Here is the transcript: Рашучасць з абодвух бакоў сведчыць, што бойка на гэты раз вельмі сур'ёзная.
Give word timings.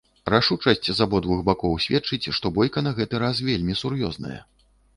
Рашучасць 0.33 0.87
з 0.91 0.95
абодвух 1.05 1.43
бакоў 1.49 1.75
сведчыць, 1.85 2.31
што 2.39 2.53
бойка 2.57 2.85
на 2.89 2.95
гэты 2.99 3.23
раз 3.27 3.45
вельмі 3.53 3.79
сур'ёзная. 3.87 4.41